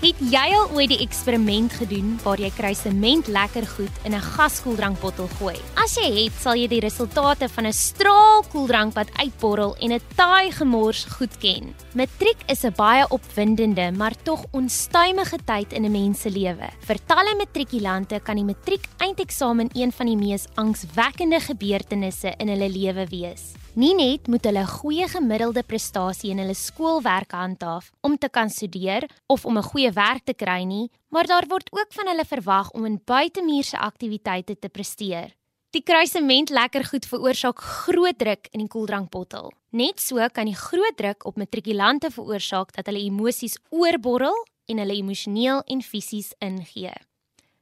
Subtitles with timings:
[0.00, 5.28] Het jy al ooit die eksperiment gedoen waar jy kruisement lekker goed in 'n gaskoeldrankbottel
[5.36, 5.56] gooi?
[5.76, 10.00] As jy het, sal jy die resultate van 'n straal koeldrank wat uitborrel en 'n
[10.16, 11.74] taai gemors goed ken.
[11.92, 16.70] Matriek is 'n baie opwindende, maar tog onstuimige tyd in 'n mens se lewe.
[16.80, 22.70] Vir talle matrikulante kan die matriek eindeksamen een van die mees angswekkende gebeurtenisse in hulle
[22.70, 23.59] lewe wees.
[23.78, 29.04] Nie net moet hulle goeie gemiddelde prestasie in hulle skoolwerk handhaaf om te kan studeer
[29.30, 32.70] of om 'n goeie werk te kry nie, maar daar word ook van hulle verwag
[32.70, 35.36] om in buitemuurse aktiwiteite te presteer.
[35.70, 39.52] Die kruisement lekker goed veroorsaak groot druk in die koeldrankbottel.
[39.70, 44.96] Net so kan die groot druk op matrikulante veroorsaak dat hulle emosies oorborrel en hulle
[44.96, 46.94] emosioneel en fisies ingee.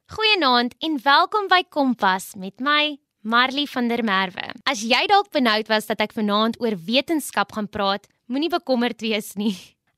[0.07, 4.48] Goeienaand en welkom by Kompas met my Marley van der Merwe.
[4.69, 9.31] As jy dalk benoud was dat ek vanaand oor wetenskap gaan praat, moenie bekommerd wees
[9.39, 9.55] nie.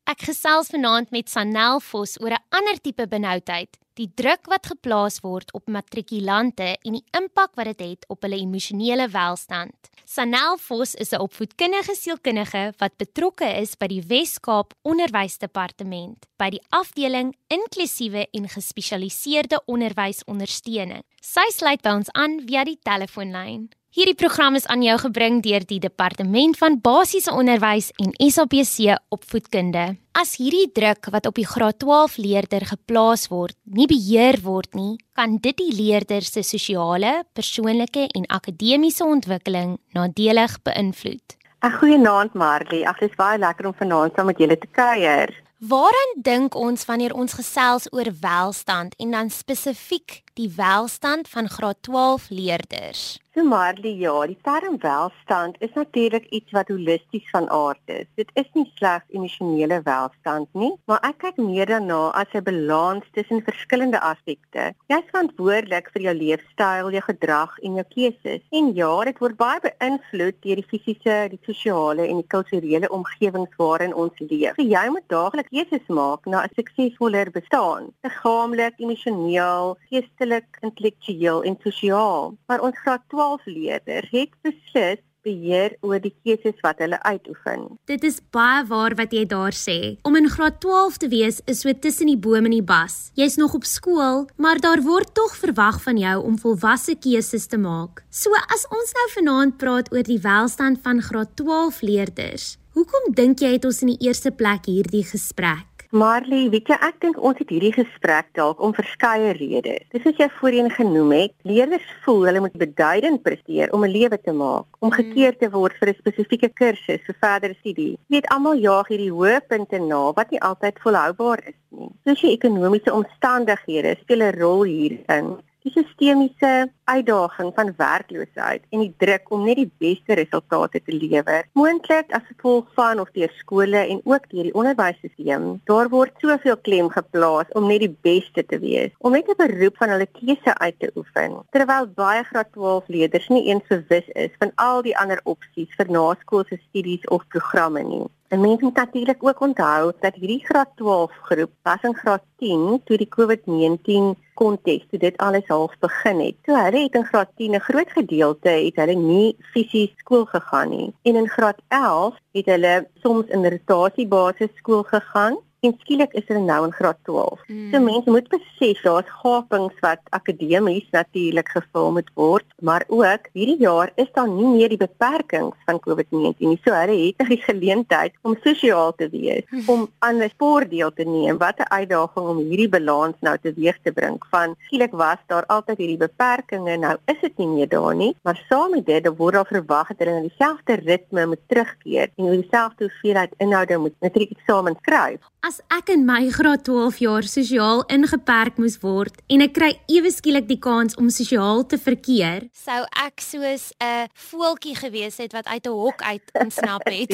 [0.07, 5.19] Ek gesels vanaand met Sanel Vos oor 'n ander tipe benoudheid, die druk wat geplaas
[5.27, 9.75] word op matrikulante en die impak wat dit het, het op hulle emosionele welstand.
[10.05, 16.63] Sanel Vos is 'n opvoedkundige sielkundige wat betrokke is by die Wes-Kaap Onderwysdepartement by die
[16.69, 21.03] afdeling inklusiewe en gespesialiseerde onderwysondersteuning.
[21.21, 23.69] Sy sluit by ons aan via die telefoonlyn.
[23.91, 29.97] Hierdie program is aan jou gebring deur die Departement van Basiese Onderwys en SABC Opvoedkunde.
[30.15, 34.95] As hierdie druk wat op die graad 12 leerder geplaas word, nie beheer word nie,
[35.11, 41.35] kan dit die leerder se sosiale, persoonlike en akademiese ontwikkeling nadelig beïnvloed.
[41.59, 45.35] 'n Goeienaand Marley, ag dit is baie lekker om vanaand saam met julle te kuier.
[45.61, 51.77] Waaraan dink ons wanneer ons gesels oor welstand en dan spesifiek die welstand van graad
[51.85, 53.19] 12 leerders?
[53.33, 58.07] So Marley, ja, die term welstand is natuurlik iets wat holisties van aard is.
[58.19, 63.07] Dit is nie slegs emosionele welstand nie, maar ek kyk meer daarna as 'n balans
[63.15, 64.73] tussen verskillende aspekte.
[64.91, 68.41] Jy is verantwoordelik vir jou leefstyl, jou gedrag en jou keuses.
[68.51, 73.55] En ja, dit word baie beïnvloed deur die fisiese, die sosiale en die kulturele omgewings
[73.55, 74.59] waarin ons leef.
[74.59, 81.57] So jy moet daagliks keuses maak na 'n suksesvoller bestaan, liggaamlik, emosioneel, geestelik, intellektueel en
[81.63, 82.35] sosiaal.
[82.47, 87.67] Maar ons graad 12 leerders het beslis beheer oor die keuses wat hulle uitoefen.
[87.85, 89.99] Dit is baie waar wat jy daar sê.
[90.07, 93.11] Om in graad 12 te wees is so tussen die boom en die bas.
[93.19, 97.61] Jy's nog op skool, maar daar word tog verwag van jou om volwasse keuses te
[97.61, 98.01] maak.
[98.09, 103.45] So as ons nou vanaand praat oor die welstand van graad 12 leerders, hoekom dink
[103.45, 105.70] jy het ons in die eerste plek hierdie gesprek?
[105.91, 109.83] Marley, weet jy, ek dink ons het hierdie gesprek dalk om verskeie redes.
[109.91, 114.15] Dis soos jy voorheen genoem het, leerders voel hulle moet beduidend presteer om 'n lewe
[114.15, 114.97] te maak, om hmm.
[115.01, 117.99] gekeer te word vir 'n spesifieke kursus vir verdere studie.
[118.07, 121.91] Jy weet almal jaag hierdie hoë punte na wat nie altyd volhoubaar is nie.
[122.07, 129.45] Sosio-ekonomiese omstandighede speel 'n rol hierin die sistemiese uitdaging van werkloosheid en die druk om
[129.47, 131.47] net die beste resultate te lewer.
[131.57, 136.59] Moontlik as gevolg van of deur skole en ook deur die onderwysstelsel, daar word soveel
[136.67, 140.53] klem geplaas om net die beste te wees, om net 'n beroep van hulle keuse
[140.57, 141.39] uit te oefen.
[141.51, 145.91] Terwyl baie graad 12 leerders nie eens bewus is van al die ander opsies vir
[145.91, 148.07] naskoolse studies of programme nie.
[148.31, 152.81] En mense moet natuurlik ook onthou dat hierdie graad 12 groep was in graad 10
[152.85, 156.37] toe die COVID-19 konteks toe dit alles half begin het.
[156.45, 160.69] So hulle het in graad 10 'n groot gedeelte het hulle nie fisies skool gegaan
[160.69, 160.93] nie.
[161.01, 166.41] En in graad 11 het hulle soms in rotasiebasis skool gegaan en skielik is hulle
[166.41, 167.41] nou in graad 12.
[167.47, 167.69] Mm.
[167.69, 173.59] So mense moet besef daar's gapings wat akademies natuurlik gevul moet word, maar ook hierdie
[173.61, 176.59] jaar is daar nie meer die beperkings van COVID-19 nie.
[176.65, 179.69] So hulle het 'n geleentheid om sosiaal te wees, mm.
[179.69, 181.37] om aan 'n sport deel te neem.
[181.37, 185.77] Wat 'n uitdaging om hierdie balans nou teweeg te bring van skielik was daar altyd
[185.77, 189.45] hierdie beperkings, nou is dit nie meer daar nie, maar saam met dit word daar
[189.45, 195.21] verwag dat hulle in dieselfde ritme moet terugkeer en dieselfde hoeveelheid inhoude moet matriekeksamen skryf
[195.51, 200.11] as ek in my graad 12 jaar sosiaal ingeperk moes word en ek kry ewe
[200.13, 205.47] skielik die kans om sosiaal te verkeer, sou ek soos 'n voeltjie gewees het wat
[205.51, 207.11] uit 'n hok uit ontsnap het.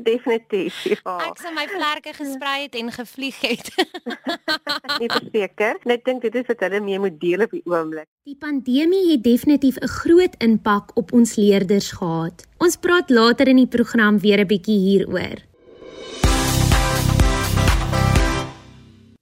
[0.00, 0.80] Definitief.
[0.88, 1.18] Ja.
[1.28, 3.66] Ek sou my vlerke gesprei het en gevlieg het.
[5.04, 8.08] Ek verseker, net dink dit is wat hulle mee moet deel op die oomblik.
[8.24, 12.46] Die pandemie het definitief 'n groot impak op ons leerders gehad.
[12.58, 15.47] Ons praat later in die program weer 'n bietjie hieroor.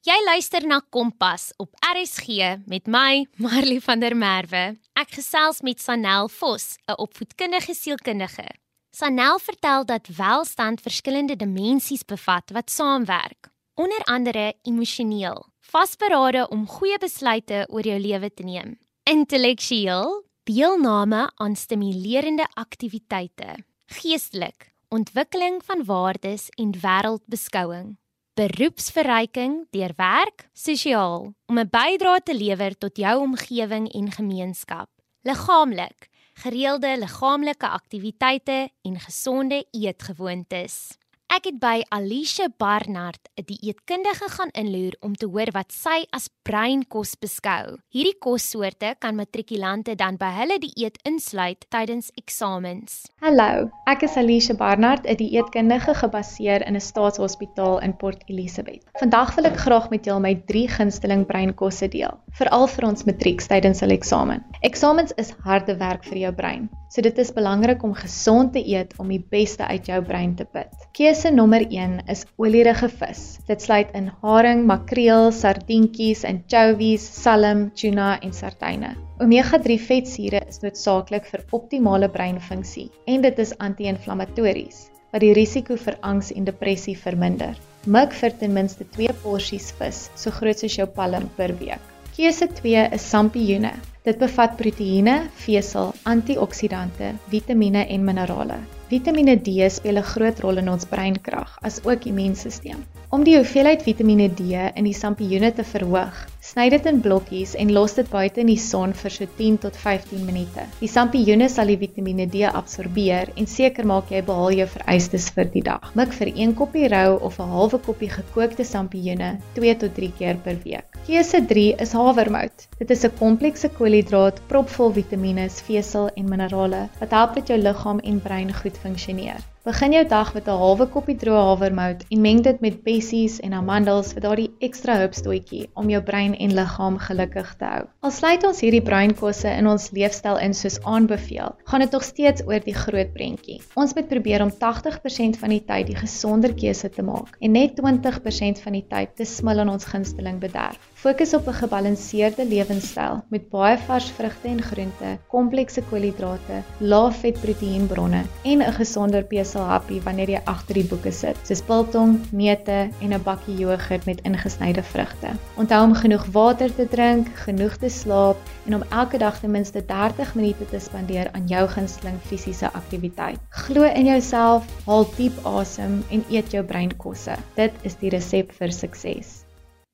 [0.06, 2.28] Jy luister na Kompas op RSG
[2.70, 4.76] met my Marley van der Merwe.
[4.94, 8.46] Ek gesels met Sanel Vos, 'n opvoedkundige sielkundige.
[8.94, 13.50] Sanel vertel dat welstand verskillende dimensies bevat wat saamwerk.
[13.74, 21.56] onder andere emosioneel, vasberade om goeie besluite oor jou lewe te neem, intellektueel, deelname aan
[21.56, 23.56] stimulerende aktiwiteite,
[23.86, 27.96] geestelik, ontwikkeling van waardes en wêreldbeskouing,
[28.36, 34.90] beroepsverryking deur werk, sosiaal, om 'n bydrae te lewer tot jou omgewing en gemeenskap,
[35.22, 36.08] liggaamlik,
[36.44, 40.98] gereelde liggaamlike aktiwiteite en gesonde eetgewoontes.
[41.26, 46.28] Ek het by Alicia Barnard, 'n dieetkundige gaan inloer om te hoor wat sy as
[46.42, 47.78] breinkos beskou.
[47.90, 53.10] Hierdie kossoorte kan matrikulante dan by hulle dieet insluit tydens eksamens.
[53.20, 58.86] Hallo, ek is Alicia Barnard, 'n dieetkundige gebaseer in 'n staatshospitaal in Port Elizabeth.
[59.00, 63.46] Vandag wil ek graag met julle my 3 gunsteling breinkosse deel, veral vir ons matrieks
[63.46, 64.44] tydens hulle eksamen.
[64.62, 66.70] Eksamens is harde werk vir jou brein.
[66.88, 70.46] So dit is belangrik om gesond te eet om die beste uit jou brein te
[70.46, 70.70] put.
[70.96, 73.22] Keuse nommer 1 is olierige vis.
[73.48, 78.94] Dit sluit in haring, makreel, sardientjies, anchovies, salm, tuna en sardyne.
[79.18, 85.96] Omega-3 vetsure is noodsaaklik vir optimale breinfunksie en dit is anti-inflammatories wat die risiko vir
[86.04, 87.56] angs en depressie verminder.
[87.86, 91.95] Mik vir ten minste 2 porsies vis, so groot soos jou palm per week.
[92.16, 93.74] Keuse 2 is sampioene.
[94.08, 98.56] Dit bevat proteïene, vesel, antioksidante, vitamiene en minerale.
[98.88, 102.80] Vitamiene D speel 'n groot rol in ons breinkrag, asook immuunstelsel.
[103.16, 107.70] Om die hoeveelheid Vitamiene D in die sampioene te verhoog, sny dit in blokkies en
[107.72, 110.66] los dit buite in die son vir so 10 tot 15 minute.
[110.82, 115.48] Die sampioene sal die Vitamiene D absorbeer en seker maak jy behaal jou vereistes vir
[115.56, 115.88] die dag.
[115.96, 120.36] Mik vir 1 koppie rou of 'n halwe koppie gekookte sampioene 2 tot 3 keer
[120.44, 121.00] per week.
[121.08, 122.68] Keuse 3 is havermout.
[122.78, 127.98] Dit is 'n komplekse koolhidraat propvol vitamiene, vesel en minerale wat help dat jou liggaam
[128.04, 129.40] en brein goed funksioneer.
[129.66, 133.52] Begin jou dag met 'n halwe koppie droë havermout en meng dit met bessies en
[133.52, 137.80] amandels vir daardie ekstra hupstootjie om jou brein en liggaam gelukkig te hou.
[138.06, 142.46] Al sluit ons hierdie breinkosse in ons leefstyl in soos aanbeveel, gaan dit nog steeds
[142.46, 143.58] oor die groot prentjie.
[143.74, 147.74] Ons moet probeer om 80% van die tyd die gesonder keuse te maak en net
[147.82, 150.78] 20% van die tyd te smil aan ons gunsteling bederf.
[151.06, 157.40] Fokus op 'n gebalanseerde lewenstyl met baie vars vrugte en groente, komplekse koolhidrate, lae vet
[157.40, 162.18] proteïenbronne en 'n gesonder pesel sal happy wanneer jy agter die boeke sit, soos biltong,
[162.32, 165.30] neute en 'n bakkie jogurt met ingesnyde vrugte.
[165.56, 168.36] Onthou om genoeg water te drink, genoeg te slaap
[168.66, 173.38] en om elke dag ten minste 30 minute te spandeer aan jou gunsteling fisiese aktiwiteit.
[173.48, 177.36] Glo in jouself, haal diep asem en eet jou breinkosse.
[177.54, 179.45] Dit is die resep vir sukses.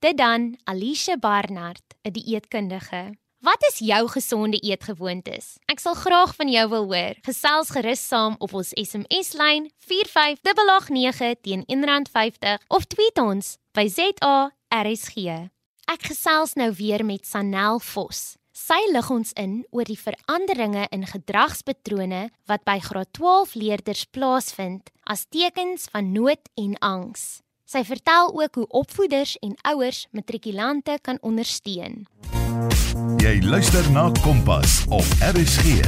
[0.02, 3.14] Dit dan Alicia Barnard, 'n dieetkundige.
[3.38, 5.56] Wat is jou gesonde eetgewoontes?
[5.64, 7.14] Ek sal graag van jou wil hoor.
[7.20, 15.16] Gesels gerus saam op ons SMS-lyn 4589 teen R1.50 of tweet ons by ZARSG.
[15.84, 18.36] Ek gesels nou weer met Sanel Vos.
[18.52, 24.90] Sy lig ons in oor die veranderinge in gedragspatrone wat by graad 12 leerders plaasvind
[25.04, 27.41] as tekens van nood en angs.
[27.72, 32.02] Sy vertel ook hoe opvoeders en ouers matrikulante kan ondersteun.
[33.16, 35.80] Jy luister na Kompas op RSG.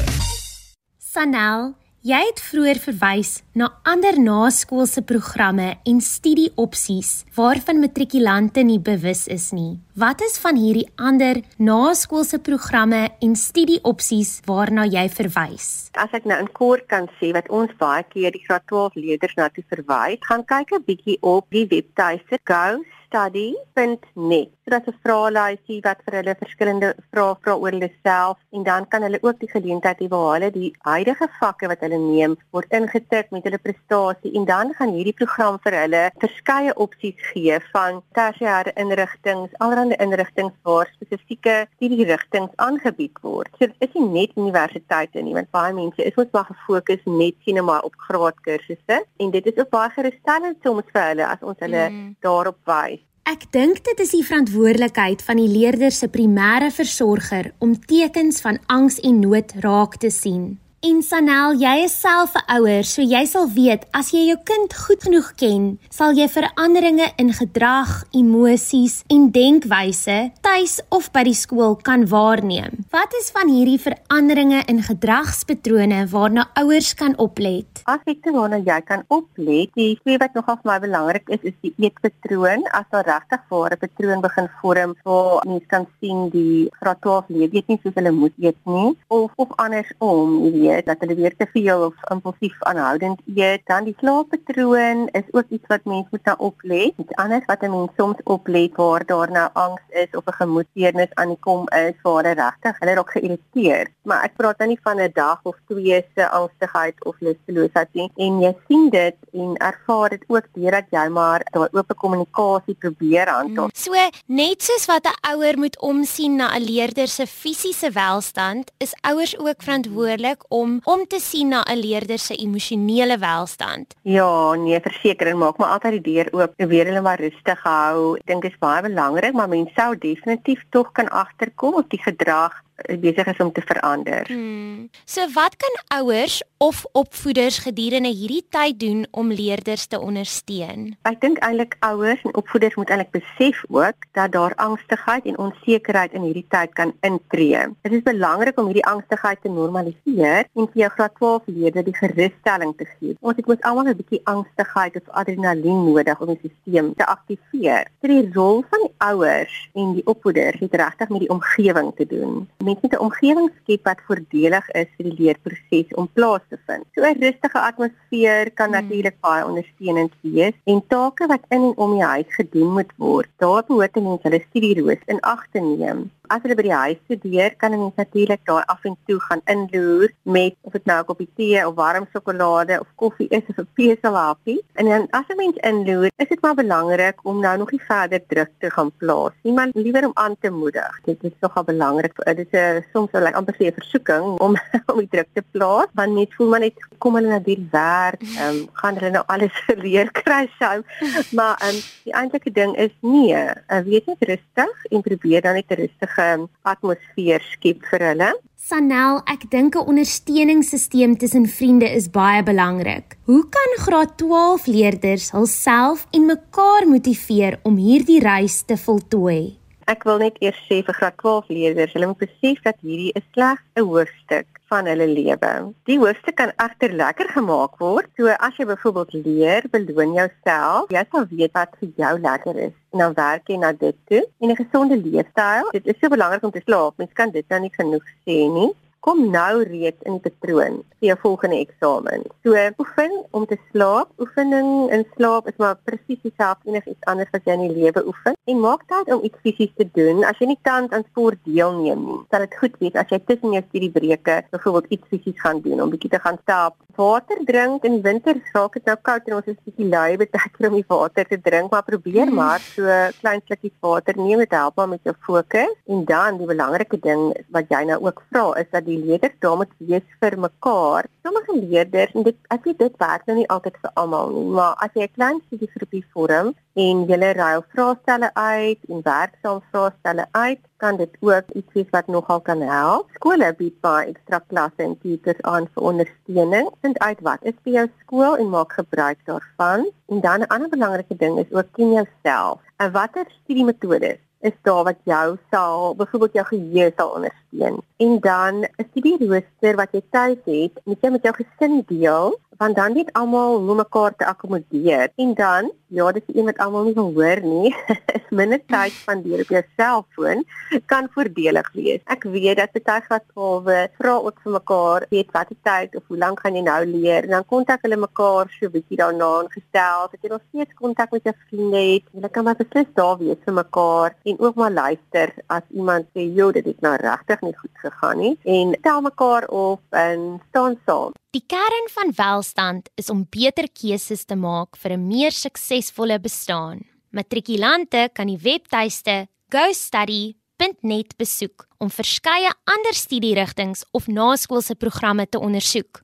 [0.96, 9.26] Sanel, jy het vroeër verwys na ander naskoolse programme en studieopsies waarvan matrikulante nie bewus
[9.28, 9.76] is nie.
[9.94, 15.68] Wat is van hierdie ander naskoolse programme en studieopsies waarna jy verwys?
[15.94, 19.38] As ek nou in kort kan sê wat ons baie keer die graad 12 leerders
[19.38, 24.50] na toe verwys, gaan kyk 'n bietjie op die webtuiste gostudy.net.
[24.64, 28.62] So dit is 'n vraelysie wat vir hulle verskillende vrae vra oor hulle self en
[28.64, 32.36] dan kan hulle ook die geleentheid hê waar hulle die huidige vakke wat hulle neem
[32.50, 37.58] word ingetik met hulle prestasie en dan gaan hierdie program vir hulle verskeie opsies gee
[37.74, 43.50] van tersiêre inrigtinge, allerlei inrigtinge waar spesifieke studierigtinge aangebied word.
[43.58, 47.36] So dit is nie net universiteite nie, want baie mense is ons maar gefokus net
[47.44, 51.58] sien maar op graadkursusse en dit is ook baie gerusstellend soms vir hulle as ons
[51.60, 52.16] hulle mm.
[52.24, 53.02] daarop wys.
[53.24, 58.58] Ek dink dit is die verantwoordelikheid van die leerder se primêre versorger om tekens van
[58.68, 60.58] angs en nood raak te sien.
[60.84, 64.68] En Sanel, jy is self 'n ouer, so jy sal weet as jy jou kind
[64.68, 71.32] goed genoeg ken, sal jy veranderinge in gedrag, emosies en denkwyse tuis of by die
[71.34, 72.84] skool kan waarneem.
[72.92, 77.80] Wat is van hierdie veranderinge in gedragspatrone waarna ouers kan oplet?
[77.86, 81.40] As ek te waarna jy kan oplet, die twee wat nogal vir my belangrik is,
[81.42, 82.68] is die eetpatroon.
[82.76, 87.50] As daar regtig 'n patroon begin vorm waar mens kan sien die graad 12 leef,
[87.52, 91.36] weet nie soos hulle moet eet nie of of andersom, jy eet, dat hulle weer
[91.36, 96.24] te veel of impulsief aanhoudend eet, dan die slaappatroon is ook iets wat mense moet
[96.30, 96.92] nou oplet.
[96.96, 101.14] Iets anders wat 'n mens soms oplet waar daar nou angs is of 'n gemoedstoornis
[101.14, 103.90] aan die kom is waar hulle regtig hulle raak geïrriteerd.
[104.02, 108.10] Maar ek praat nou nie van 'n dag of twee se angstigheid of lusteloosheid nie.
[108.16, 113.28] En jy sien dit en ervaar dit ook deurdat jy maar daai oop kommunikasie probeer
[113.28, 113.70] handhaaf.
[113.74, 113.92] So
[114.26, 119.38] net soos wat 'n ouer moet omsien na 'n leerder se fisiese welstand, is ouers
[119.38, 123.94] ook verantwoordelik om om te sien na 'n leerder se emosionele welstand.
[124.02, 126.56] Ja, nee, verseker en maak maar altyd die deur oop.
[126.56, 128.16] Probeer hulle maar rustig hou.
[128.16, 132.02] Ek dink dit is baie belangrik, maar mens sou definitief tog kan agterkom of die
[132.02, 132.63] gedrag
[133.00, 134.26] besig is om te verander.
[134.26, 134.88] Hmm.
[135.04, 140.94] So wat kan ouers of opvoeders gedurende hierdie tyd doen om leerders te ondersteun?
[141.02, 146.12] Ek dink eintlik ouers en opvoeders moet eintlik besef ook dat daar angstigheid en onsekerheid
[146.12, 147.62] in hierdie tyd kan intree.
[147.86, 151.96] Dit is belangrik om hierdie angstigheid te normaliseer en vir jou graad 12 leerders die
[152.00, 153.16] gerusstelling te gee.
[153.20, 157.86] Ons het mos almal 'n bietjie angstigheid of adrenalien nodig om die stelsel te aktiveer.
[158.00, 161.92] Dit is die rol van die ouers en die opvoeders het regtig met die omgewing
[161.96, 166.44] te doen mens moet 'n omgewing skep wat voordelig is vir die leerproses om plaas
[166.48, 166.84] te vind.
[166.94, 168.78] So 'n rustige atmosfeer kan hmm.
[168.78, 173.30] natuurlik baie ondersteunend wees en take wat in en om die huis gedoen moet word,
[173.42, 176.10] daar behoort mense hulle studieroos in ag te neem.
[176.32, 179.40] As hulle by die huis studeer, kan 'n mens natuurlik daar af en toe gaan
[179.44, 183.58] inloer met of dit nou 'n koppie tee of warm sjokolade of koffie is of
[183.58, 184.64] 'n peselhapie.
[184.74, 188.20] En dan as 'n mens inloer, is dit maar belangrik om nou nog nie verder
[188.26, 191.00] druk te gaan plaas nie, maar liewer om aan te moedig.
[191.04, 194.56] Dit is nogal belangrik dit is soms wel like, amper 'n versoeking om
[194.92, 198.22] om die druk te plaas, want net voel maar net kom hulle na die werk,
[198.22, 200.82] ehm um, gaan hulle nou alles verleer kry sou.
[201.30, 203.36] Maar ehm um, die eintlike ding is nee,
[203.68, 205.80] uh, wees net rustig en probeer dan net 'n
[206.14, 208.32] rustige atmosfeer skep vir hulle.
[208.56, 213.16] Sanel, ek dink 'n ondersteuningssisteem tussen vriende is baie belangrik.
[213.26, 219.58] Hoe kan graad 12 leerders hulself en mekaar motiveer om hierdie reis te voltooi?
[219.84, 223.24] Ek wil net eers sê vir graad 12 leerders, hulle moet besef dat hierdie is
[223.34, 225.50] slegs 'n hoofstuk van hulle lewe.
[225.90, 228.08] Die hoofstuk kan egter lekker gemaak word.
[228.16, 230.88] So as jy byvoorbeeld leer, beloon jouself.
[230.88, 232.74] Jy sal weet wat vir jou lekker is.
[232.92, 234.22] En dan werk jy na dit toe.
[234.40, 236.96] En 'n gesonde leefstyl, dit is so belangrik om te slaap.
[236.96, 238.72] Mens kan dit nou nie genoeg sê nie
[239.04, 242.22] kom nou reeds in die patroon vir jou volgende eksamen.
[242.44, 244.08] So oefen om te slaap.
[244.22, 248.04] Oefening in slaap is maar presies dieselfde enig iets anders wat jy in die lewe
[248.08, 248.38] oefen.
[248.48, 250.24] En maak tyd om iets fisies te doen.
[250.24, 253.52] As jy nie tans aan sport deelneem nie, sal dit goed wees as jy tussen
[253.56, 256.78] jou studiebreuke byvoorbeeld iets fisies gaan doen om bietjie te gaan stap.
[256.96, 260.78] Water drink in winter raak dit nou koud en ons is bietjie lui beteken om
[260.78, 262.40] die water te drink, maar probeer mm.
[262.40, 265.76] maar so klein slukkies water neem dit help maar met jou fokus.
[265.90, 269.36] En dan die belangrike ding wat jy nou ook vra is dat die die leerders
[269.44, 271.08] daar moet wees vir mekaar.
[271.26, 274.74] Sommige leerders en dit ek weet dit werk nou nie altyd vir almal nie, maar
[274.86, 280.26] as jy 'n klein studiegroepie vorm en julle ruil vraestelle uit en werk saam vraestelle
[280.32, 283.10] uit, kan dit ook iets wees wat nogal kan help.
[283.18, 286.68] Skole bied baie ekstra klasse en tutors aan vir ondersteuning.
[286.82, 289.88] Vind uit wat is vir jou skool en maak gebruik daarvan.
[290.12, 292.60] En dan 'n ander belangrike ding is ook ken jouself.
[292.76, 297.80] En watter studiemetodes is daar wat jou sal byvoorbeeld jou geheue sal ondersteun.
[298.04, 302.76] En dan 'n studierooster wat jy tuis het, moet jy met jou gesin deel want
[302.76, 305.10] dan net almal hoe mekaar te akkommodeer.
[305.16, 307.74] En dan, ja, dis een wat almal nie hoor nie,
[308.18, 310.44] is minder tyd spandeer op jou selfoon
[310.86, 312.02] kan voordelig wees.
[312.14, 316.18] Ek weet dat baie graadskoolwe vra ook vir mekaar, weet wat die tyd of hoe
[316.18, 317.26] lank gaan jy nou leer?
[317.26, 321.10] En dan kontak hulle mekaar so 'n bietjie daarna gestel, dat jy nog steeds kontak
[321.10, 322.04] met jou vriende het.
[322.12, 326.22] Hulle kan maar beslis daar wees vir mekaar en ook maar luister as iemand sê,
[326.34, 330.78] "Jo, dit het nou regtig nie goed gegaan nie." En tel mekaar op en staan
[330.86, 331.12] saam.
[331.30, 336.80] Die kern van welstand is om beter keuses te maak vir 'n meer suksesvolle bestaan.
[337.10, 346.00] Matrikulante kan die webtuiste gostudy.net besoek om verskeie ander studierigtinge of naskoolse programme te ondersoek.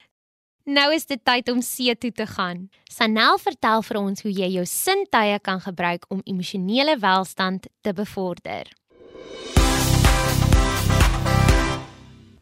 [0.64, 2.68] Nou is dit tyd om see toe te gaan.
[2.84, 8.70] Sanel vertel vir ons hoe jy jou sintuie kan gebruik om emosionele welstand te bevorder.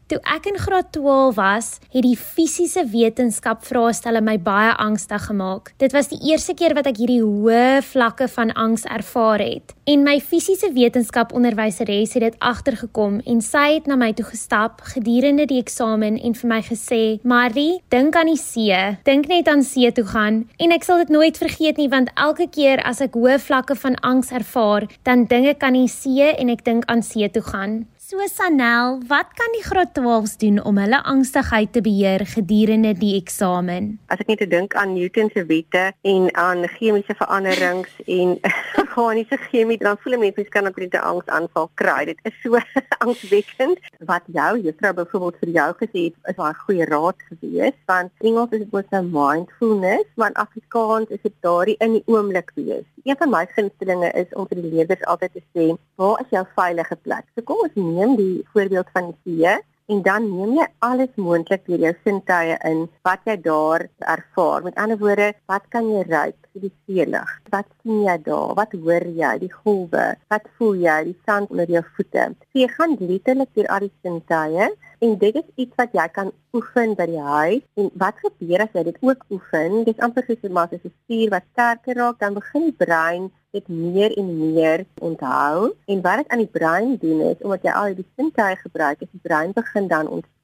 [0.09, 5.69] Toe ek in graad 12 was, het die fisiese wetenskap vraestelle my baie angstig gemaak.
[5.77, 9.75] Dit was die eerste keer wat ek hierdie hoë vlakke van angs ervaar het.
[9.85, 14.81] En my fisiese wetenskap onderwyseres het dit agtergekom en sy het na my toe gestap
[14.95, 18.97] gedurende die eksamen en vir my gesê: "Marie, dink aan die see.
[19.05, 22.49] Dink net aan see toe gaan." En ek sal dit nooit vergeet nie want elke
[22.49, 26.49] keer as ek hoë vlakke van angs ervaar, dan dink ek aan die see en
[26.49, 27.85] ek dink aan see toe gaan.
[28.09, 33.11] So Sanel, wat kan die graad 12s doen om hulle angstigheid te beheer gedurende die
[33.19, 33.91] eksamen?
[34.09, 38.31] As ek net dink aan Newton se wette en aan chemiese veranderings en
[38.89, 42.05] organiese chemie, dan voel mense mens kan net 'n angsaanval kry.
[42.09, 42.57] Dit is so
[43.05, 43.77] angswekkend.
[44.09, 48.51] Wat jou juffrou byvoorbeeld vir jou gesê het, is 'n goeie raad gewees, want Engels
[48.51, 52.89] is dit mos nou mindfulness, maar Afrikaans is dit daardie in die oomblik wees.
[53.03, 56.45] Een van my gunstelinge is om vir die leerders altyd te sê, "Waar is jou
[56.55, 59.57] veilige plek?" So kom ons neem die voorbeeld van die see
[59.89, 64.63] en dan neem jy alles moontlik deur jou sintuie in wat jy daar ervaar.
[64.67, 66.37] Met ander woorde, wat kan jy ruik?
[66.59, 67.29] Die seelig.
[67.53, 68.53] Wat sien jy daar?
[68.57, 69.31] Wat hoor jy?
[69.39, 70.05] Die golwe.
[70.33, 70.97] Wat voel jy?
[71.07, 72.25] Die sand onder jou voete.
[72.49, 76.31] So jy gaan letterlik deur al die sintuie en dit is iets wat jy kan
[76.57, 77.61] oefen by die huis.
[77.79, 79.83] En wat gebeur as jy dit ook oefen?
[79.87, 83.67] Dis amper soos 'n massa se spier wat sterker raak, dan begin die brein dit
[83.67, 87.95] meer en meer onthou en wat dit aan die brein doen is omdat jy al
[87.97, 90.38] die sintuie gebruik, is die brein begin dan ontspan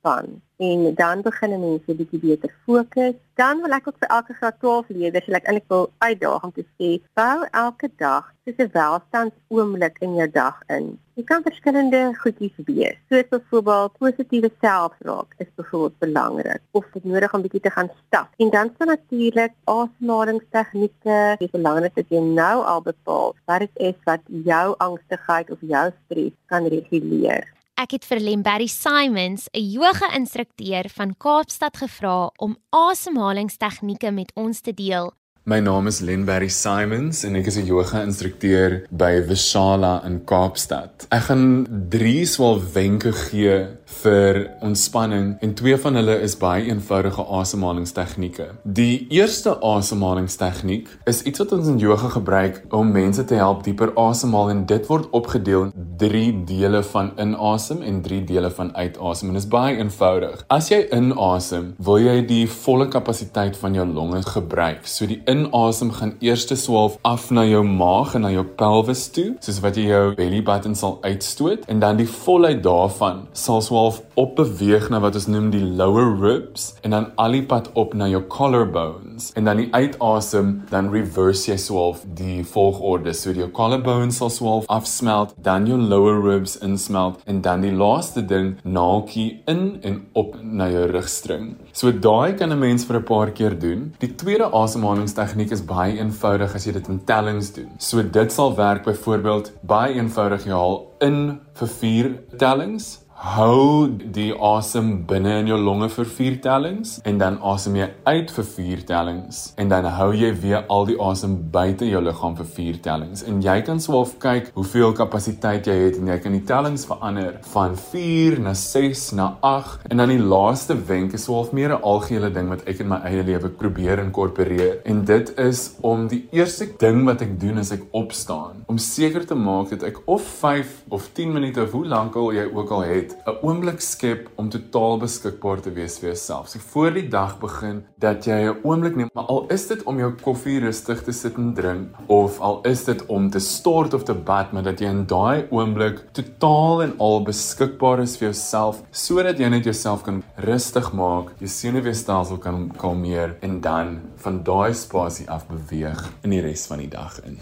[0.58, 3.16] en dan begin mense bietjie beter fokus.
[3.36, 6.64] Dan wil ek ook vir elke graad 12 leerders, ek eintlik wil uitdaag om te
[6.78, 10.86] sê, bou elke dag soos 'n welstandsoomblik in jou dag in.
[11.16, 12.98] Jy kan verskillende goedjies wees.
[13.10, 18.28] Soos byvoorbeeld positiewe selfraak is byvoorbeeld belangrik of dit nodig om bietjie te gaan stap.
[18.38, 21.36] En dan staan natuurlik asemhalingstegnieke.
[21.40, 25.60] Dit is belangrik dat jy nou al bepaal wat dit is wat jou angstigheid of
[25.62, 27.55] jou stres kan reguleer.
[27.76, 34.74] Ek het vir Lemberry Simons, 'n yoga-instrukteur van Kaapstad gevra om asemhalingstegnieke met ons te
[34.74, 35.12] deel
[35.48, 41.06] My naam is Lenberry Simons en ek is 'n yoga instrukteur by Vishala in Kaapstad.
[41.12, 47.22] Ek gaan 3 swaal wenke gee vir ontspanning en twee van hulle is baie eenvoudige
[47.40, 48.48] asemhalingstegnieke.
[48.64, 53.94] Die eerste asemhalingstegniek is iets wat ons in yoga gebruik om mense te help dieper
[53.94, 59.30] asemhaal en dit word opgedeel in 3 dele van inasem en 3 dele van uitasem
[59.30, 60.44] en dit is baie eenvoudig.
[60.50, 64.88] As jy inasem, wil jy die volle kapasiteit van jou longe gebruik.
[64.90, 69.06] So die inasem gaan eers te swaalf af na jou maag en na jou pelvis
[69.16, 73.62] toe, soos wat jy jou belly button sal uitstoot en dan die volheid daarvan sal
[73.62, 77.70] swaalf op beweeg na wat ons noem die lower ribs en dan al die pad
[77.74, 83.34] op na jou collarbones en dan die uitasem dan reverse jy swaalf die volgorde so
[83.36, 88.56] die collarbones sal swaalf afsmelt dan jou lower ribs insmelt en dan die laaste ding
[88.64, 91.56] naaltjie in en op na jou rugstring.
[91.74, 93.94] So daai kan 'n mens vir 'n paar keer doen.
[94.00, 97.72] Die tweede asemhalingstechniek tegniek is baie eenvoudig as jy dit in tellings doen.
[97.82, 101.20] So dit sal werk byvoorbeeld baie eenvoudig jy haal in
[101.58, 102.92] vir 4 tellings
[103.26, 108.34] hou die asem binne in jou longe vir 4 tellings en dan asem jy uit
[108.36, 112.48] vir 4 tellings en dan hou jy weer al die asem buite jou liggaam vir
[112.58, 116.44] 4 tellings en jy kan swaalf kyk hoeveel kapasiteit jy het en jy kan die
[116.52, 121.50] tellings verander van 4 na 6 na 8 en dan die laaste wenk is swaalf
[121.52, 125.64] meer 'n algehele ding wat ek in my eie lewe probeer inkorporeer en dit is
[125.82, 128.64] om die eerste ding wat ek doen as ek opstaan.
[128.68, 132.32] Om seker te maak dat ek of 5 of 10 minute of hoe lank al
[132.34, 136.50] jy ook al het 'n oomblik skep om totaal beskikbaar te wees vir jouself.
[136.50, 139.98] So voor die dag begin dat jy 'n oomblik neem, maar al is dit om
[139.98, 144.04] jou koffie rustig te sit en drink of al is dit om te stort of
[144.04, 148.84] te bad, maar dat jy in daai oomblik totaal en al beskikbaar is vir jouself
[148.92, 154.74] sodat jy net jouself kan rustig maak, jou senuweestelsel kan kalmeer en dan van daai
[154.74, 157.40] spasie af beweeg in die res van die dag in.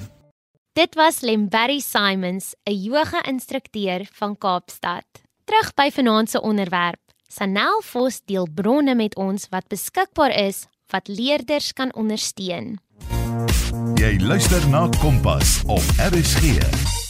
[0.74, 5.23] Dit was Lemberry Simons, 'n yoga-instrukteur van Kaapstad.
[5.44, 7.00] Terug by vanaand se onderwerp.
[7.28, 12.78] Sanel Vos deel bronne met ons wat beskikbaar is wat leerders kan ondersteun.
[14.00, 17.03] Jy luister na Kompas op RSG.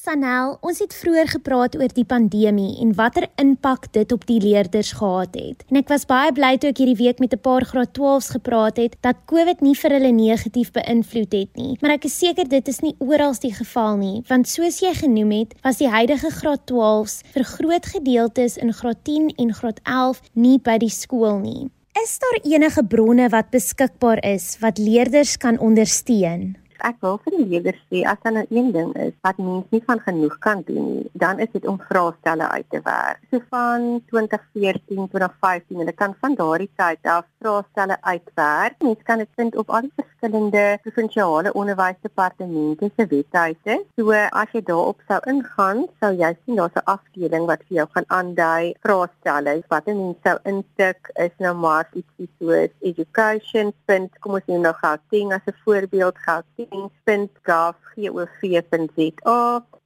[0.00, 4.94] Sanel, ons het vroeër gepraat oor die pandemie en watter impak dit op die leerders
[4.96, 5.64] gehad het.
[5.68, 8.80] En ek was baie bly toe ek hierdie week met 'n paar graad 12s gepraat
[8.80, 11.76] het dat COVID nie vir hulle negatief beïnvloed het nie.
[11.82, 15.30] Maar ek is seker dit is nie oral die geval nie, want soos jy genoem
[15.30, 20.22] het, was die huidige graad 12s vir groot gedeeltes in graad 10 en graad 11
[20.32, 21.68] nie by die skool nie.
[22.02, 26.56] Is daar enige bronne wat beskikbaar is wat leerders kan ondersteun?
[26.88, 30.00] Ek wil vir die leerders sê as nou een ding is wat mens nie van
[30.00, 33.20] genoeg kan doen nie, dan is dit om vraestelle uit te werk.
[33.30, 38.76] So van 2014 tot 2015, hulle kan van daardie tyd af vraestelle uitwerk.
[38.82, 43.78] Mens kan dit vind op al die verskillende provinsiale onderwysdepartemente se webtuise.
[43.96, 47.88] So as jy daarop sou ingaan, sou jy sien daar's 'n afdeling wat vir jou
[47.94, 49.62] gaan aandui vraestelle.
[49.68, 53.72] Wat mens sou intik is nou maar ietsie soos education.
[54.20, 54.74] Kom ons neem nou
[55.10, 58.20] ding as 'n voorbeeld gou www.gov.za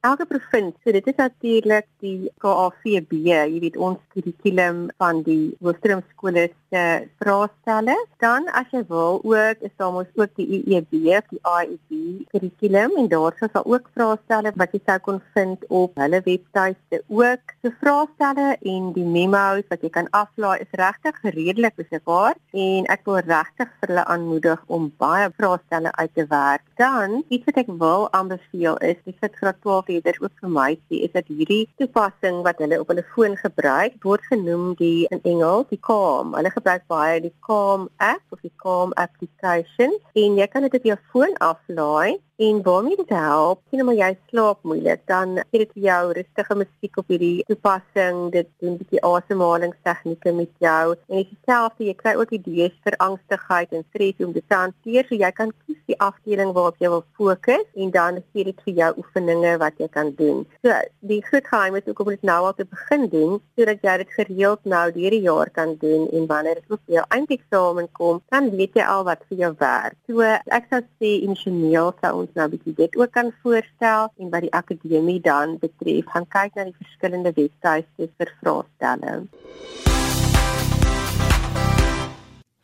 [0.05, 6.45] elke provinsie, so dit is natuurlik die KAVB, jy weet ons kurrikulum van die hoofstroomskole
[6.69, 6.83] se
[7.21, 7.95] vraestelle.
[8.21, 10.93] Dan as jy wil ook is daar mos ook die EEB,
[11.31, 16.21] die IEB kurrikulum en daar sal ook vraestelle wat jy sou kon vind op hulle
[16.27, 17.55] webtuiste ook.
[17.63, 23.05] So vraestelle en die memos wat jy kan aflaai is regtig redelik beskikbaar en ek
[23.09, 26.65] wil regtig vir hulle aanmoedig om baie vraestelle uit te werk.
[26.75, 30.71] Dan iets wat ek wil aanbeveel is, dis vir graad 12 leerders ook vir my
[30.75, 35.23] sê, is dat hierdie toepassing wat hulle op hulle foon gebruik, word genoem die in
[35.23, 36.33] Engels die Calm.
[36.35, 40.89] Hulle gebruik baie die Calm app of die Calm application en jy kan dit op
[40.91, 45.69] jou foon aflaai En waarmee dit help, sien maar jy slaap moeilik, dan gee dit
[45.71, 48.17] vir jou rustige musiek op hierdie toepassing.
[48.33, 52.97] Dit doen 'n bietjie asemhalingstegnieke met jou en dit selfs jy kry ook idees vir
[52.97, 55.05] angstigheid en stres om dit te hanteer.
[55.07, 58.73] So jy kan kies die afdeling waarop jy wil fokus en dan gee dit vir
[58.73, 60.45] jou oefeninge wat jy kan doen.
[60.61, 63.97] So die groot geheim is ook om dit nou al te begin doen sodat jy
[63.97, 68.21] dit gereeld nou deur die jaar kan doen en wanneer dit op jou eindeksamen kom,
[68.29, 69.95] dan weet jy al wat vir jou werk.
[70.07, 74.29] So ek sou sê emosioneel sou ons nou 'n bietjie dit ook kan voorstel en
[74.33, 79.13] wat die akademie dan betref, gaan kyk na die verskillende webtuiste vir vraestelle.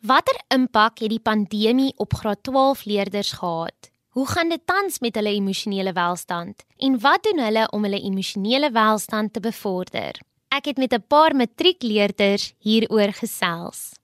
[0.02, 3.90] Watter impak het die pandemie op graad 12 leerders gehad?
[4.12, 8.70] Hoe gaan dit tans met hulle emosionele welstand en wat doen hulle om hulle emosionele
[8.70, 10.18] welstand te bevorder?
[10.50, 14.01] Ek het met 'n paar matriekleerders hieroor gesels.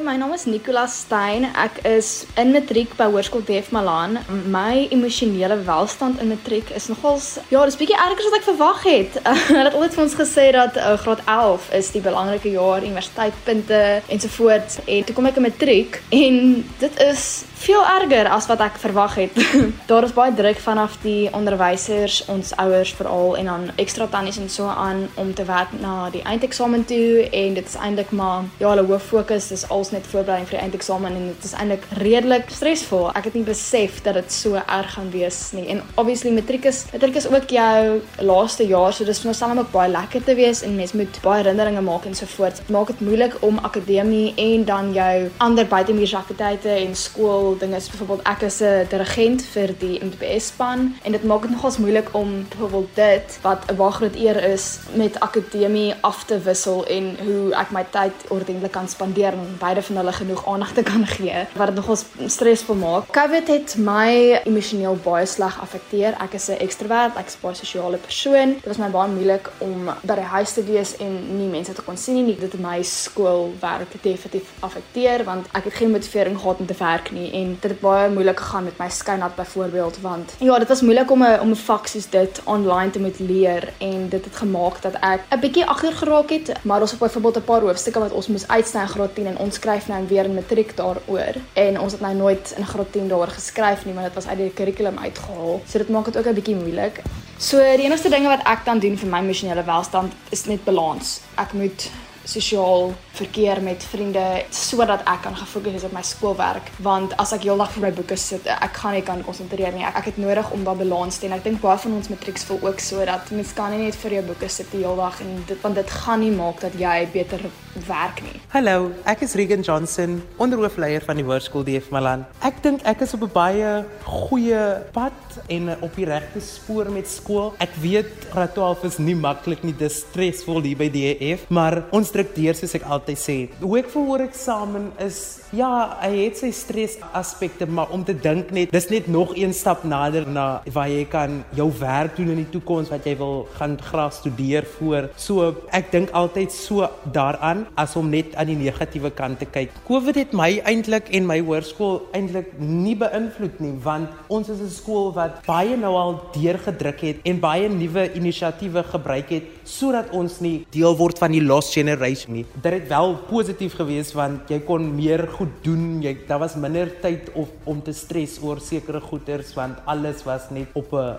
[0.00, 1.44] My naam is Nicolas Stein.
[1.44, 4.16] Ek is in matriek by Hoërskool DF Malan.
[4.48, 8.80] My emosionele welstand in matriek is nogals ja, dis bietjie erger as wat ek verwag
[8.86, 9.18] het.
[9.50, 13.82] Hulle het altyd vir ons gesê dat uh, graad 11 is die belangrike jaar, universiteitpunte
[14.08, 14.80] ensovoorts.
[14.86, 16.40] En toe kom ek in matriek en
[16.80, 17.26] dit is
[17.60, 19.36] veel erger as wat ek verwag het.
[19.90, 24.48] Daar is baie druk vanaf die onderwysers, ons ouers veral en dan ekstra tannies en
[24.48, 28.70] so aan om te werk na die eindeksamen toe en dit is eintlik maar ja,
[28.70, 32.48] hulle hoof fokus is als net voorbereiding vir die eindeksamen en dit is eintlik redelik
[32.54, 33.10] stresvol.
[33.12, 35.66] Ek het nie besef dat dit so erg gaan wees nie.
[35.74, 39.72] En obviously matriek is matriek is ook jou laaste jaar, so dis vir myself ook
[39.74, 42.56] baie lekker te wees en mens moet baie herinneringe maak en so voort.
[42.64, 47.80] Dit maak dit moeilik om akademie en dan jou ander buitemuurse aktiwiteite en skool dinge,
[47.90, 52.08] byvoorbeeld ek is 'n dirigent vir die MTBS span en dit maak dit nogals moeilik
[52.12, 57.16] om byvoorbeeld dit wat 'n baie groot eer is met akademie af te wissel en
[57.24, 61.06] hoe ek my tyd ordentlik kan spandeer en beide van hulle genoeg aandag te kan
[61.06, 63.10] gee wat dit nogals stresvol maak.
[63.10, 66.14] COVID het my emosioneel baie sleg affekteer.
[66.20, 68.48] Ek is 'n ekstrovert, ek is 'n baie sosiale persoon.
[68.54, 71.82] Dit was my baie moeilik om by die huis te wees en nie mense te
[71.82, 72.36] kon sien nie.
[72.38, 77.10] Dit het my skoolwerk definitief affekteer want ek het geen motivering gehad om te werk
[77.10, 80.80] nie en dit het baie moeilik gegaan met my skynat byvoorbeeld want ja, dit was
[80.80, 84.36] moeilik om 'n om 'n vak soos dit online te moet leer en dit het
[84.36, 87.98] gemaak dat ek 'n bietjie agter geraak het, maar ons het byvoorbeeld 'n paar hoofstukke
[87.98, 91.80] wat ons moes uitstaan graad 10 en ons skryf nou weer in matriek daaroor en
[91.80, 94.50] ons het nou nooit in graad 10 daaroor geskryf nie want dit was uit die
[94.50, 95.60] kurrikulum uitgehaal.
[95.68, 97.02] So dit maak dit ook 'n bietjie moeilik.
[97.38, 101.20] So die enigste dinge wat ek dan doen vir my emosionele welstand is net balans.
[101.34, 101.90] Ek moet
[102.24, 106.70] sosiaal verkeer met vriende sodat ek kan gefokus wees op my skoolwerk.
[106.84, 109.84] Want as ek heeldag vir my boeke sit ek gaan nie kan konsentreer nie.
[109.86, 111.32] Ek, ek het nodig om daai balans te hê.
[111.36, 114.18] Ek dink baie van ons matrieks voel ook so dat mens kan nie net vir
[114.18, 117.44] jou boeke sit die heeldag en dit want dit gaan nie maak dat jy beter
[117.86, 118.36] werk nie.
[118.54, 122.26] Hallo ek is Regan Johnson onderhoofleier van die Hoërskool DF Malan.
[122.46, 127.08] Ek dink ek is op 'n baie goeie pad en op die regte spoor met
[127.08, 127.54] skool.
[127.58, 132.09] Ek weet graad 12 is nie maklik nie dis stresvol hier by DF maar ons
[132.10, 133.36] instrukteur soos ek altyd sê.
[133.62, 135.20] Hoe ek voel oor eksamen is
[135.54, 139.52] ja, hy het sy stres aspekte, maar om te dink net dis net nog een
[139.56, 143.46] stap nader na waar jy kan jou werk doen in die toekoms wat jy wil
[143.58, 145.08] gaan graag studeer voor.
[145.18, 149.74] So ek dink altyd so daaraan as om net aan die negatiewe kant te kyk.
[149.88, 154.70] COVID het my eintlik en my hoërskool eintlik nie beïnvloed nie, want ons is 'n
[154.70, 160.40] skool wat baie nou al deurgedruk het en baie nuwe inisiatiewe gebruik het sodat ons
[160.40, 162.44] nie deel word van die lost generation reis nie.
[162.54, 166.00] Dit het wel positief gewees want jy kon meer goed doen.
[166.04, 170.50] Jy daar was minder tyd of om te stres oor sekere goeders want alles was
[170.50, 171.18] net op 'n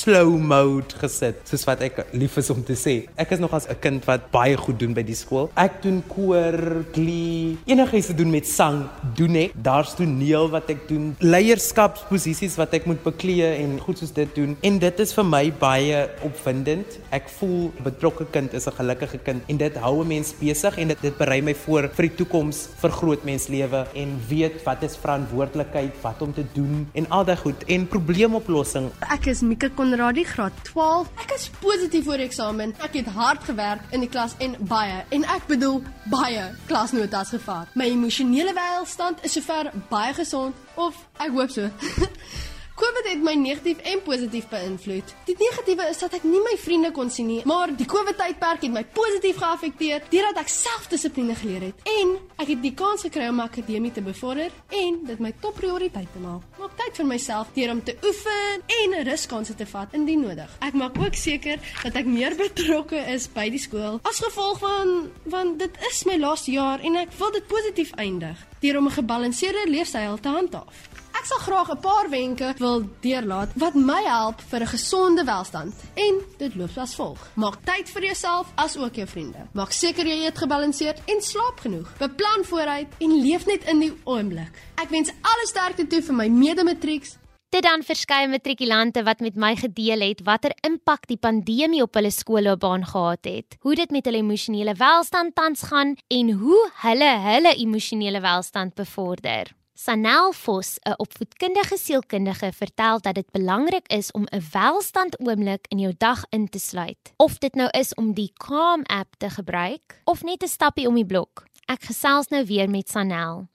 [0.00, 2.94] slow mode gesit, soos wat ek lief is om te sê.
[3.20, 5.50] Ek is nog as 'n kind wat baie goed doen by die skool.
[5.56, 9.52] Ek doen koor, glee, enigiets te doen met sang doen ek.
[9.54, 14.56] Daar's toneel wat ek doen, leierskapsposisies wat ek moet beklee en goed soos dit doen.
[14.62, 16.98] En dit is vir my baie opwindend.
[17.10, 20.76] Ek voel 'n betrokke kind is 'n gelukkige kind en dit hou 'n mens besig
[20.78, 24.84] en dit dit berei my voor vir die toekoms vir groot menslewe en weet wat
[24.86, 28.90] is verantwoordelikheid, wat om te doen en al daai goed en probleemoplossing.
[29.08, 31.08] Ek is Mika Konradi graad 12.
[31.24, 32.76] Ek is positief voor die eksamen.
[32.84, 35.80] Ek het hard gewerk in die klas en baie en ek bedoel
[36.12, 37.72] baie klasnotas gevat.
[37.74, 41.70] My emosionele welstand is sover baie gesond of ek hoop so.
[42.80, 45.10] COVID het my negatief en positief beïnvloed.
[45.26, 48.62] Die negatiewe is dat ek nie my vriende kon sien nie, maar die COVID tydperk
[48.64, 53.26] het my positief geaffekteer deurdat ek selfdissipline geleer het en ek het die kans gekry
[53.28, 54.48] om my akademie te bevorder
[54.80, 56.46] en dit my topprioriteit te maak.
[56.56, 60.56] Maak tyd vir myself deur om te oefen en ruskanse te vat indien nodig.
[60.64, 65.10] Ek maak ook seker dat ek meer betrokke is by die skool as gevolg van
[65.28, 68.98] want dit is my laaste jaar en ek wil dit positief eindig deur om 'n
[69.00, 70.89] gebalanseerde leefstyl te handhaaf.
[71.20, 75.74] Ek sal graag 'n paar wenke wil deurlaat wat my help vir 'n gesonde welstand.
[75.94, 79.44] En dit loop as volg: Maak tyd vir jouself as ook jou vriende.
[79.52, 81.92] Maak seker jy eet gebalanseerd en slaap genoeg.
[81.98, 84.52] Beplan vooruit en leef net in die oomblik.
[84.76, 87.16] Ek wens alle sterkte toe vir my mede-matrieks.
[87.50, 92.10] Dit dan verskeie matrikulante wat met my gedeel het watter impak die pandemie op hulle
[92.10, 97.54] skoolloopbaan gehad het, hoe dit met hulle emosionele welstand tans gaan en hoe hulle hulle
[97.54, 99.59] emosionele welstand bevorder.
[99.84, 105.78] Sanel Vos, 'n opvoedkundige sielkundige, vertel dat dit belangrik is om 'n welstand oomblik in
[105.78, 107.12] jou dag in te sluit.
[107.16, 110.94] Of dit nou is om die Calm app te gebruik of net 'n stappie om
[110.94, 111.46] die blok.
[111.64, 113.48] Ek gesels nou weer met Sanel.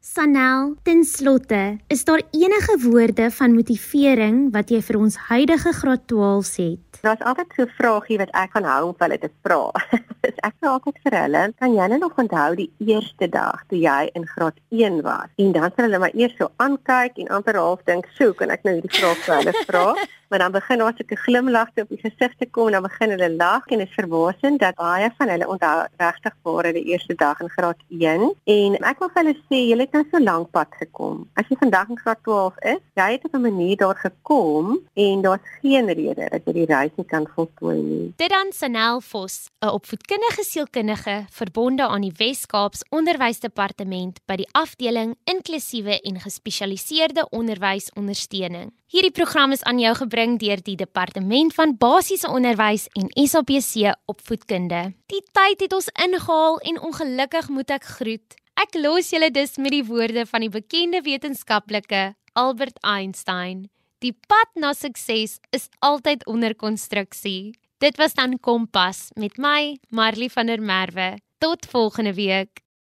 [0.00, 6.06] Sanel, ten slotte, is daar enige woorde van motivering wat jy vir ons huidige graad
[6.06, 6.89] 12 het?
[7.00, 9.62] Daar's altyd so 'n vraagie wat ek van hou om hulle te vra.
[10.24, 14.10] Dis ek vra altyd vir hulle, kan jy nog onthou die eerste dag toe jy
[14.12, 15.32] in graad 1 was?
[15.36, 18.64] En dan sal hulle my eers so aankyk en amper half dink, "Sjoe, kan ek
[18.64, 19.86] nou hierdie vraag vir hulle vra?"
[20.30, 23.10] maar dan begin daar so 'n glimlagte op die gesig te kom en dan begin
[23.10, 26.84] hulle lag en dit is verwasend dat baie van hulle onthou regtig waar hulle die
[26.92, 30.18] eerste dag in graad 1 en ek wil vir hulle sê julle het nou so
[30.18, 31.28] lank pad gekom.
[31.34, 35.22] As jy vandag in graad 12 is, jy het op 'n manier daar gekom en
[35.22, 38.12] daar's geen rede dat jy die reis nie kan voltooi nie.
[38.16, 45.16] Dit dan Sanel Vos, 'n opvoedkundige sielkundige verbonde aan die Wes-Kaaps Onderwysdepartement by die afdeling
[45.24, 48.72] inklusiewe en gespesialiseerde onderwysondersteuning.
[48.86, 54.94] Hierdie program is aan jou gebring deur die Departement van Basiese Onderwys en SABC Opvoedkunde.
[55.06, 58.34] Die tyd het ons ingehaal en ongelukkig moet ek groet.
[58.60, 63.70] Ek los julle dus met die woorde van die bekende wetenskaplike Albert Einstein.
[64.00, 67.52] Die pad na sukses is altyd onder konstruksie.
[67.84, 71.18] Dit was dan Kompas met my, Marley van der Merwe.
[71.38, 72.64] Tot volgende week.